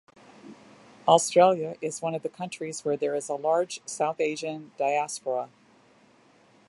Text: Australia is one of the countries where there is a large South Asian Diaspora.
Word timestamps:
Australia 1.07 1.75
is 1.79 2.01
one 2.01 2.15
of 2.15 2.23
the 2.23 2.27
countries 2.29 2.83
where 2.83 2.97
there 2.97 3.13
is 3.13 3.29
a 3.29 3.35
large 3.35 3.79
South 3.85 4.19
Asian 4.19 4.71
Diaspora. 4.79 5.47